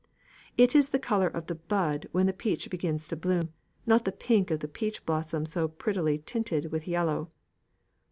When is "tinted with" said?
6.17-6.87